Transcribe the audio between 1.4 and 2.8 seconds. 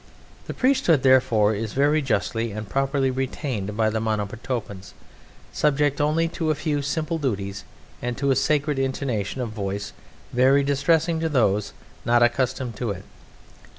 is very justly and